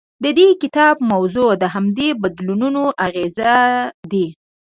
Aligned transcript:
د 0.23 0.25
دې 0.37 0.47
کتاب 0.61 0.95
موضوع 1.11 1.49
د 1.61 1.63
همدې 1.73 2.09
بدلونونو 2.21 2.83
اغېز 3.05 3.35
دی. 4.11 4.25